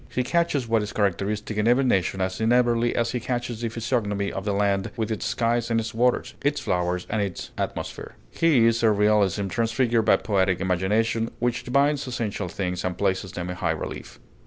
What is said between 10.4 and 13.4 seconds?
imagination, which divines essential things and places